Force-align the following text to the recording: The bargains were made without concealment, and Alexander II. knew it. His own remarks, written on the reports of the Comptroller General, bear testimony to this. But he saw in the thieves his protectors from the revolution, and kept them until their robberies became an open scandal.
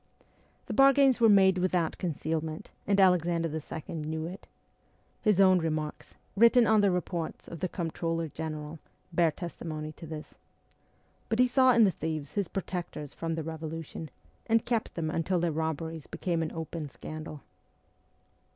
The 0.65 0.73
bargains 0.73 1.19
were 1.21 1.29
made 1.29 1.59
without 1.59 1.99
concealment, 1.99 2.71
and 2.87 2.99
Alexander 2.99 3.51
II. 3.55 3.95
knew 3.97 4.25
it. 4.25 4.47
His 5.21 5.39
own 5.39 5.59
remarks, 5.59 6.15
written 6.35 6.65
on 6.65 6.81
the 6.81 6.89
reports 6.89 7.47
of 7.47 7.59
the 7.59 7.69
Comptroller 7.69 8.27
General, 8.27 8.79
bear 9.13 9.29
testimony 9.29 9.91
to 9.91 10.07
this. 10.07 10.33
But 11.29 11.37
he 11.37 11.45
saw 11.45 11.73
in 11.73 11.83
the 11.83 11.91
thieves 11.91 12.31
his 12.31 12.47
protectors 12.47 13.13
from 13.13 13.35
the 13.35 13.43
revolution, 13.43 14.09
and 14.47 14.65
kept 14.65 14.95
them 14.95 15.11
until 15.11 15.39
their 15.39 15.51
robberies 15.51 16.07
became 16.07 16.41
an 16.41 16.51
open 16.51 16.89
scandal. 16.89 17.41